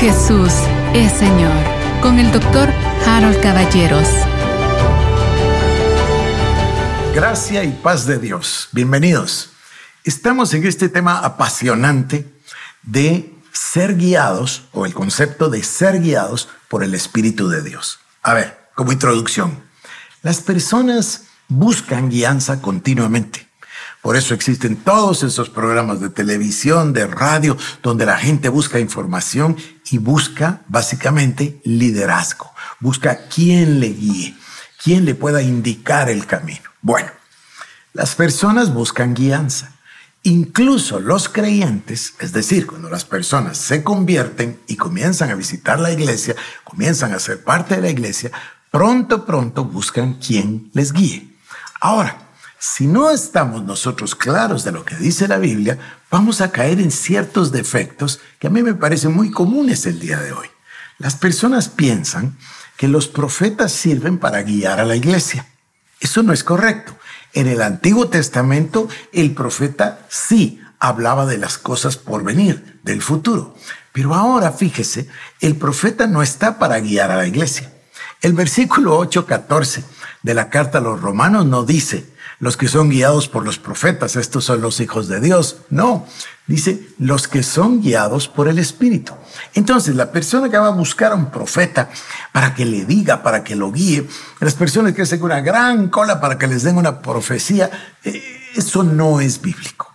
[0.00, 0.50] Jesús
[0.94, 1.52] es Señor
[2.00, 2.70] con el doctor
[3.06, 4.08] Harold Caballeros.
[7.14, 8.70] Gracia y paz de Dios.
[8.72, 9.50] Bienvenidos.
[10.02, 12.26] Estamos en este tema apasionante
[12.82, 17.98] de ser guiados o el concepto de ser guiados por el Espíritu de Dios.
[18.22, 19.62] A ver, como introducción,
[20.22, 23.50] las personas buscan guianza continuamente.
[24.00, 29.58] Por eso existen todos esos programas de televisión, de radio, donde la gente busca información
[29.90, 32.52] y busca básicamente liderazgo.
[32.78, 34.36] Busca quién le guíe,
[34.82, 36.62] quién le pueda indicar el camino.
[36.80, 37.10] Bueno,
[37.92, 39.72] las personas buscan guianza.
[40.22, 45.90] Incluso los creyentes, es decir, cuando las personas se convierten y comienzan a visitar la
[45.90, 48.30] iglesia, comienzan a ser parte de la iglesia,
[48.70, 51.34] pronto, pronto buscan quién les guíe.
[51.80, 52.29] Ahora,
[52.62, 55.78] si no estamos nosotros claros de lo que dice la Biblia,
[56.10, 60.18] vamos a caer en ciertos defectos que a mí me parecen muy comunes el día
[60.18, 60.46] de hoy.
[60.98, 62.36] Las personas piensan
[62.76, 65.46] que los profetas sirven para guiar a la iglesia.
[66.00, 66.94] Eso no es correcto.
[67.32, 73.54] En el Antiguo Testamento, el profeta sí hablaba de las cosas por venir, del futuro.
[73.92, 75.08] Pero ahora, fíjese,
[75.40, 77.72] el profeta no está para guiar a la iglesia.
[78.20, 79.82] El versículo 8.14
[80.22, 82.06] de la carta a los romanos no dice,
[82.40, 85.58] los que son guiados por los profetas, estos son los hijos de Dios.
[85.68, 86.06] No,
[86.46, 89.12] dice los que son guiados por el Espíritu.
[89.54, 91.90] Entonces, la persona que va a buscar a un profeta
[92.32, 94.08] para que le diga, para que lo guíe,
[94.40, 97.70] las personas que hacen una gran cola para que les den una profecía,
[98.04, 98.22] eh,
[98.56, 99.94] eso no es bíblico.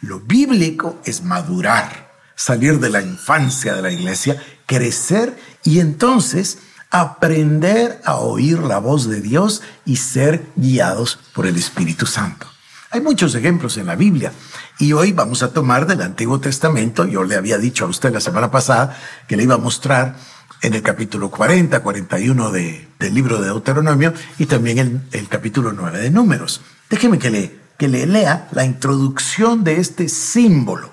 [0.00, 6.58] Lo bíblico es madurar, salir de la infancia de la iglesia, crecer y entonces
[6.92, 12.46] aprender a oír la voz de Dios y ser guiados por el Espíritu Santo.
[12.90, 14.30] Hay muchos ejemplos en la Biblia
[14.78, 17.06] y hoy vamos a tomar del Antiguo Testamento.
[17.06, 18.94] Yo le había dicho a usted la semana pasada
[19.26, 20.16] que le iba a mostrar
[20.60, 25.72] en el capítulo 40, 41 de, del libro de Deuteronomio y también en el capítulo
[25.72, 26.60] 9 de Números.
[26.90, 30.91] Déjeme que le, que le lea la introducción de este símbolo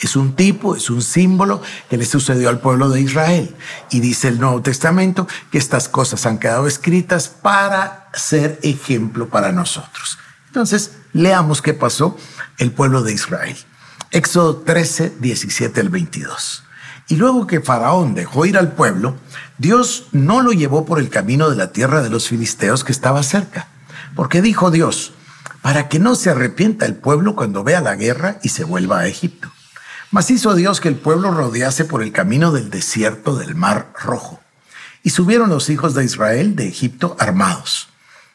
[0.00, 3.54] es un tipo, es un símbolo que le sucedió al pueblo de Israel.
[3.90, 9.52] Y dice el Nuevo Testamento que estas cosas han quedado escritas para ser ejemplo para
[9.52, 10.18] nosotros.
[10.48, 12.16] Entonces, leamos qué pasó
[12.58, 13.56] el pueblo de Israel.
[14.10, 16.64] Éxodo 13, 17 al 22.
[17.08, 19.16] Y luego que Faraón dejó ir al pueblo,
[19.58, 23.22] Dios no lo llevó por el camino de la tierra de los filisteos que estaba
[23.22, 23.68] cerca.
[24.14, 25.12] Porque dijo Dios,
[25.60, 29.06] para que no se arrepienta el pueblo cuando vea la guerra y se vuelva a
[29.06, 29.50] Egipto.
[30.14, 34.38] Mas hizo Dios que el pueblo rodease por el camino del desierto del mar rojo.
[35.02, 37.88] Y subieron los hijos de Israel de Egipto armados.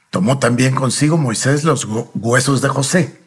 [0.10, 3.22] Tomó también consigo Moisés los huesos de José,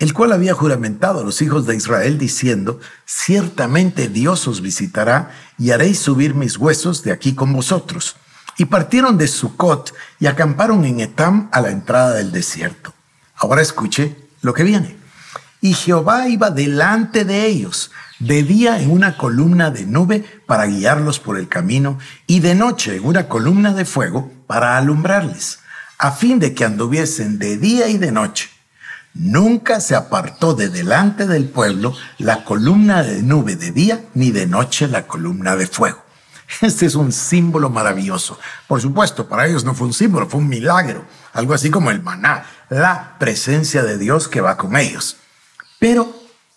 [0.00, 5.70] el cual había juramentado a los hijos de Israel diciendo, ciertamente Dios os visitará y
[5.70, 8.16] haréis subir mis huesos de aquí con vosotros.
[8.56, 12.92] Y partieron de Sucot y acamparon en Etam a la entrada del desierto.
[13.36, 14.97] Ahora escuche lo que viene.
[15.60, 21.18] Y Jehová iba delante de ellos, de día en una columna de nube para guiarlos
[21.18, 25.60] por el camino, y de noche en una columna de fuego para alumbrarles,
[25.98, 28.50] a fin de que anduviesen de día y de noche.
[29.14, 34.46] Nunca se apartó de delante del pueblo la columna de nube de día, ni de
[34.46, 36.04] noche la columna de fuego.
[36.60, 38.38] Este es un símbolo maravilloso.
[38.66, 42.02] Por supuesto, para ellos no fue un símbolo, fue un milagro, algo así como el
[42.02, 45.16] maná, la presencia de Dios que va con ellos.
[45.78, 46.12] Pero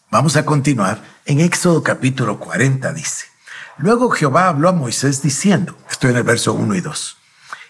[0.09, 1.03] vamos a continuar.
[1.25, 3.27] En Éxodo capítulo 40 dice,
[3.77, 7.17] Luego Jehová habló a Moisés diciendo, estoy en el verso 1 y 2,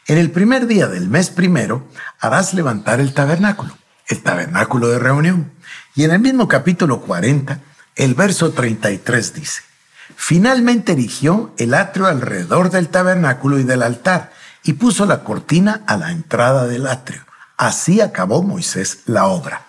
[0.07, 1.85] En el primer día del mes primero
[2.19, 5.51] harás levantar el tabernáculo, el tabernáculo de reunión.
[5.94, 7.59] Y en el mismo capítulo 40,
[7.97, 9.62] el verso 33 dice,
[10.16, 14.31] Finalmente erigió el atrio alrededor del tabernáculo y del altar
[14.63, 17.25] y puso la cortina a la entrada del atrio.
[17.57, 19.66] Así acabó Moisés la obra.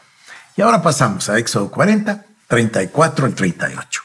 [0.56, 4.02] Y ahora pasamos a Éxodo 40, 34 al 38.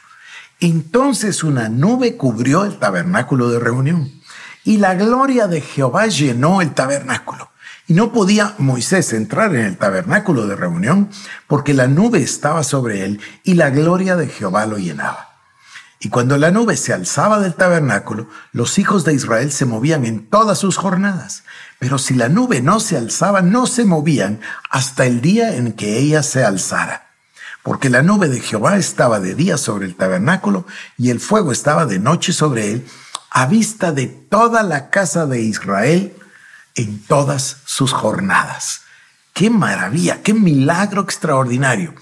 [0.60, 4.10] Entonces una nube cubrió el tabernáculo de reunión
[4.64, 7.50] y la gloria de Jehová llenó el tabernáculo.
[7.86, 11.08] Y no podía Moisés entrar en el tabernáculo de reunión
[11.46, 15.37] porque la nube estaba sobre él y la gloria de Jehová lo llenaba.
[16.00, 20.28] Y cuando la nube se alzaba del tabernáculo, los hijos de Israel se movían en
[20.28, 21.42] todas sus jornadas.
[21.80, 24.40] Pero si la nube no se alzaba, no se movían
[24.70, 27.08] hasta el día en que ella se alzara.
[27.64, 30.66] Porque la nube de Jehová estaba de día sobre el tabernáculo
[30.96, 32.86] y el fuego estaba de noche sobre él,
[33.30, 36.14] a vista de toda la casa de Israel
[36.76, 38.82] en todas sus jornadas.
[39.32, 40.22] ¡Qué maravilla!
[40.22, 41.94] ¡Qué milagro extraordinario!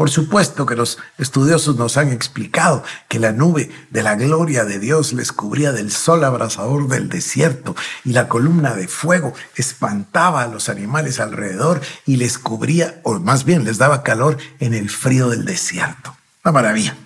[0.00, 4.78] Por supuesto que los estudiosos nos han explicado que la nube de la gloria de
[4.78, 10.46] Dios les cubría del sol abrasador del desierto y la columna de fuego espantaba a
[10.46, 15.28] los animales alrededor y les cubría, o más bien les daba calor en el frío
[15.28, 16.16] del desierto.
[16.44, 16.96] Una maravilla.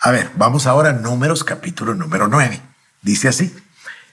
[0.00, 2.58] A ver, vamos ahora a Números capítulo número 9.
[3.02, 3.54] Dice así,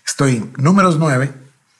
[0.06, 1.31] estoy en Números 9,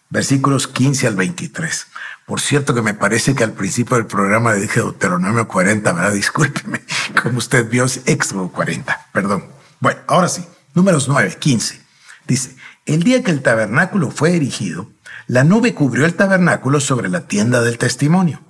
[0.10, 1.88] versículos 15 al 23.
[2.26, 6.12] Por cierto que me parece que al principio del programa le dije Deuteronomio 40, ¿verdad?
[6.14, 6.82] Discúlpeme.
[7.22, 9.46] Como usted vio, es Éxodo 40, perdón.
[9.80, 11.82] Bueno, ahora sí, números 9, 15.
[12.28, 12.56] Dice,
[12.86, 14.90] el día que el tabernáculo fue erigido,
[15.28, 18.42] la nube cubrió el tabernáculo sobre la tienda del testimonio.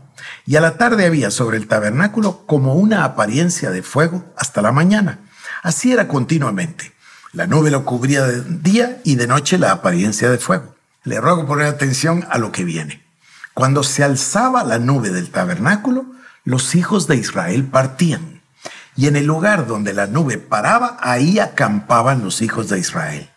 [0.45, 4.71] Y a la tarde había sobre el tabernáculo como una apariencia de fuego hasta la
[4.71, 5.19] mañana.
[5.63, 6.94] Así era continuamente.
[7.33, 10.76] La nube lo cubría de día y de noche la apariencia de fuego.
[11.07, 13.01] Le ruego poner atención a lo que viene.
[13.54, 16.06] Cuando se alzaba la nube del tabernáculo,
[16.44, 18.42] los hijos de Israel partían.
[18.98, 23.30] Y en el lugar donde la nube paraba, ahí acampaban los hijos de Israel.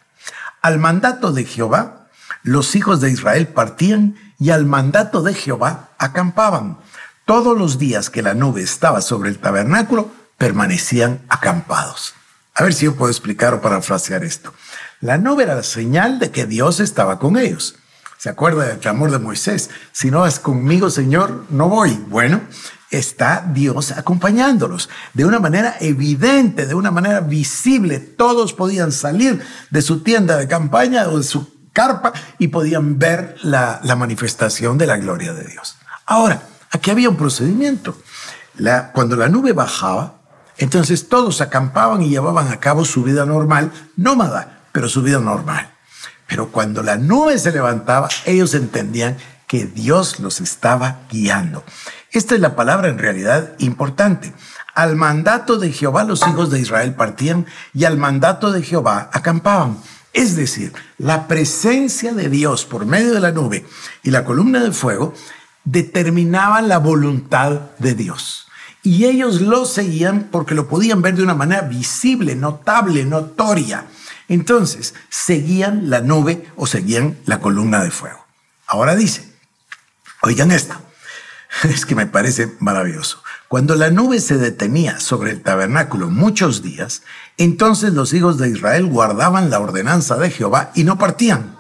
[0.63, 2.09] Al mandato de Jehová,
[2.43, 6.79] los hijos de Israel partían y al mandato de Jehová acampaban.
[7.25, 12.15] Todos los días que la nube estaba sobre el tabernáculo, permanecían acampados.
[12.55, 14.53] A ver si yo puedo explicar o parafrasear esto.
[15.01, 17.77] La nube era la señal de que Dios estaba con ellos.
[18.19, 19.71] ¿Se acuerda del clamor de Moisés?
[19.93, 21.99] Si no vas conmigo, Señor, no voy.
[22.09, 22.43] Bueno,
[22.91, 27.99] está Dios acompañándolos de una manera evidente, de una manera visible.
[27.99, 33.37] Todos podían salir de su tienda de campaña o de su carpa y podían ver
[33.43, 35.77] la, manifestación de la gloria de Dios.
[36.05, 37.97] Ahora, aquí había un procedimiento.
[38.93, 40.21] Cuando la nube bajaba,
[40.59, 45.71] entonces todos acampaban y llevaban a cabo su vida normal, nómada, pero su vida normal.
[46.27, 51.65] Pero cuando la nube se levantaba, ellos entendían que Dios los estaba guiando.
[52.13, 54.33] Esta es la palabra en realidad importante.
[54.75, 59.79] Al mandato de Jehová los hijos de Israel partían y al mandato de Jehová acampaban.
[60.13, 63.65] Es decir, la presencia de Dios por medio de la nube
[64.03, 65.15] y la columna de fuego
[65.65, 68.47] determinaban la voluntad de Dios.
[68.83, 73.85] Y ellos lo seguían porque lo podían ver de una manera visible, notable, notoria.
[74.31, 78.25] Entonces, seguían la nube o seguían la columna de fuego.
[78.65, 79.29] Ahora dice,
[80.23, 80.77] oigan esto,
[81.65, 83.25] es que me parece maravilloso.
[83.49, 87.03] Cuando la nube se detenía sobre el tabernáculo muchos días,
[87.39, 91.57] entonces los hijos de Israel guardaban la ordenanza de Jehová y no partían.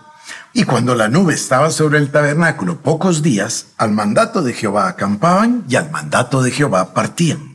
[0.52, 5.64] Y cuando la nube estaba sobre el tabernáculo pocos días, al mandato de Jehová acampaban
[5.68, 7.49] y al mandato de Jehová partían.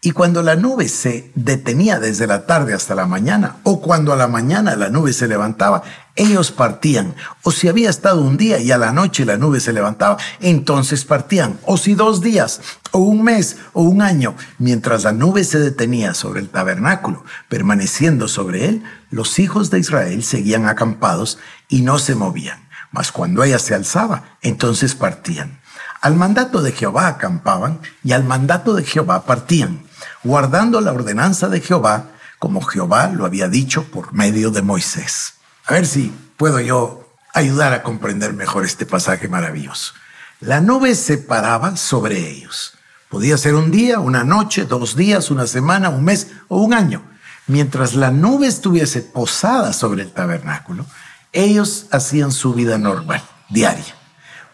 [0.00, 4.16] Y cuando la nube se detenía desde la tarde hasta la mañana, o cuando a
[4.16, 5.82] la mañana la nube se levantaba,
[6.14, 7.16] ellos partían.
[7.42, 11.04] O si había estado un día y a la noche la nube se levantaba, entonces
[11.04, 11.58] partían.
[11.64, 12.60] O si dos días,
[12.92, 18.28] o un mes, o un año, mientras la nube se detenía sobre el tabernáculo, permaneciendo
[18.28, 22.68] sobre él, los hijos de Israel seguían acampados y no se movían.
[22.92, 25.58] Mas cuando ella se alzaba, entonces partían.
[26.00, 29.87] Al mandato de Jehová acampaban y al mandato de Jehová partían
[30.22, 35.34] guardando la ordenanza de Jehová, como Jehová lo había dicho por medio de Moisés.
[35.66, 39.92] A ver si puedo yo ayudar a comprender mejor este pasaje maravilloso.
[40.40, 42.74] La nube se paraba sobre ellos.
[43.08, 47.02] Podía ser un día, una noche, dos días, una semana, un mes o un año.
[47.46, 50.84] Mientras la nube estuviese posada sobre el tabernáculo,
[51.32, 53.97] ellos hacían su vida normal, diaria.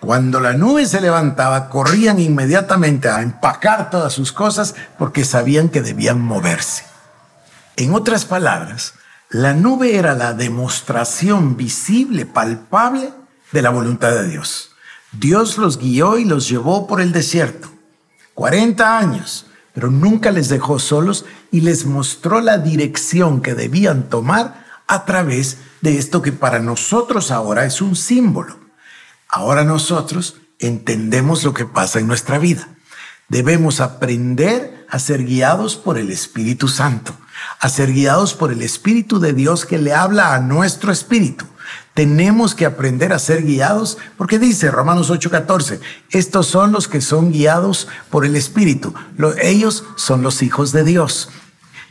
[0.04, 5.80] Cuando la nube se levantaba, corrían inmediatamente a empacar todas sus cosas porque sabían que
[5.80, 6.84] debían moverse.
[7.76, 8.94] En otras palabras,
[9.30, 13.14] la nube era la demostración visible, palpable
[13.50, 14.72] de la voluntad de Dios.
[15.12, 17.70] Dios los guió y los llevó por el desierto.
[18.34, 24.66] 40 años, pero nunca les dejó solos y les mostró la dirección que debían tomar
[24.86, 28.63] a través de esto que para nosotros ahora es un símbolo.
[29.34, 32.68] Ahora nosotros entendemos lo que pasa en nuestra vida.
[33.28, 37.16] Debemos aprender a ser guiados por el Espíritu Santo,
[37.58, 41.46] a ser guiados por el Espíritu de Dios que le habla a nuestro espíritu.
[41.94, 47.32] Tenemos que aprender a ser guiados porque dice Romanos 8:14, estos son los que son
[47.32, 48.94] guiados por el Espíritu.
[49.42, 51.28] Ellos son los hijos de Dios.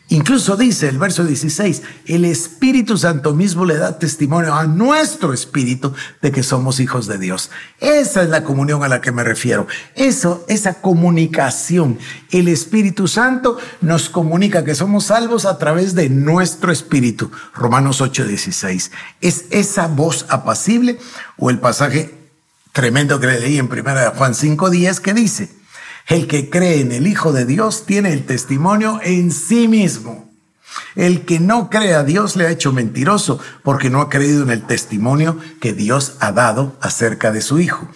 [0.10, 5.94] Incluso dice el verso 16, el Espíritu Santo mismo le da testimonio a nuestro espíritu
[6.22, 7.50] de que somos hijos de Dios.
[7.80, 9.66] Esa es la comunión a la que me refiero.
[9.96, 11.98] Eso, esa comunicación.
[12.32, 17.32] El Espíritu Santo nos comunica que somos salvos a través de nuestro espíritu.
[17.56, 18.92] Romanos 8:16.
[19.22, 21.00] Es esa voz apacible
[21.38, 22.14] o el pasaje
[22.74, 25.63] tremendo que le leí en primera de Juan 5:10 que dice,
[26.08, 30.32] El que cree en el Hijo de Dios tiene el testimonio en sí mismo.
[30.96, 34.50] El que no cree a Dios le ha hecho mentiroso porque no ha creído en
[34.50, 37.88] el testimonio que Dios ha dado acerca de su Hijo.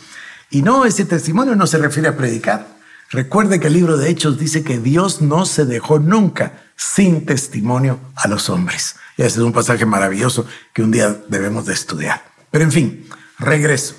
[0.50, 2.78] Y no, ese testimonio no se refiere a predicar.
[3.10, 8.00] Recuerde que el libro de Hechos dice que Dios no se dejó nunca sin testimonio
[8.16, 8.96] a los hombres.
[9.18, 12.24] Y ese es un pasaje maravilloso que un día debemos de estudiar.
[12.52, 13.10] Pero en fin,
[13.40, 13.96] regreso.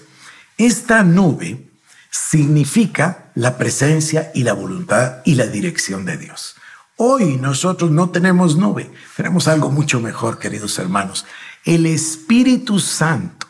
[0.56, 1.67] Esta nube
[2.10, 6.56] significa la presencia y la voluntad y la dirección de Dios.
[6.96, 11.26] Hoy nosotros no tenemos nube, tenemos algo mucho mejor, queridos hermanos.
[11.64, 13.46] El Espíritu Santo.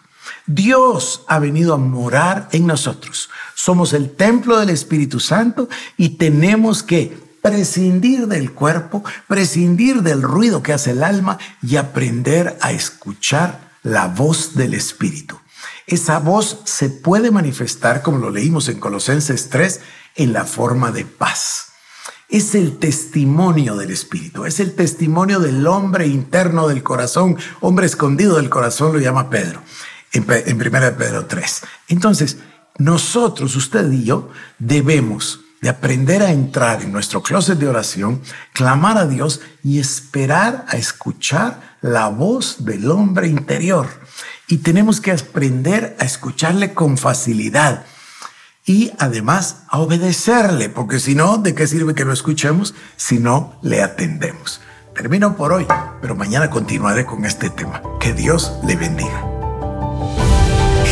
[0.46, 3.30] Dios ha venido a morar en nosotros.
[3.54, 10.62] Somos el templo del Espíritu Santo y tenemos que prescindir del cuerpo, prescindir del ruido
[10.62, 15.38] que hace el alma y aprender a escuchar la voz del Espíritu.
[15.88, 19.80] Esa voz se puede manifestar, como lo leímos en Colosenses 3,
[20.14, 21.68] en la forma de paz
[22.28, 28.36] es el testimonio del Espíritu, es el testimonio del hombre interno del corazón, hombre escondido
[28.36, 29.62] del corazón, lo llama Pedro,
[30.12, 31.62] en, en 1 Pedro 3.
[31.88, 32.36] Entonces,
[32.76, 34.28] nosotros, usted y yo,
[34.58, 40.66] debemos de aprender a entrar en nuestro closet de oración, clamar a Dios y esperar
[40.68, 43.88] a escuchar la voz del hombre interior.
[44.48, 47.84] Y tenemos que aprender a escucharle con facilidad
[48.64, 53.58] y además a obedecerle, porque si no, ¿de qué sirve que lo escuchemos si no
[53.62, 54.60] le atendemos?
[54.94, 55.66] Termino por hoy,
[56.00, 57.82] pero mañana continuaré con este tema.
[58.00, 59.24] Que Dios le bendiga.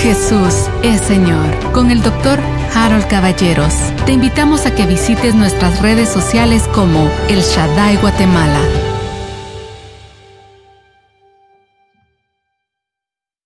[0.03, 1.73] Jesús es Señor.
[1.73, 2.39] Con el doctor
[2.75, 3.75] Harold Caballeros.
[4.05, 8.86] Te invitamos a que visites nuestras redes sociales como El Shaddai Guatemala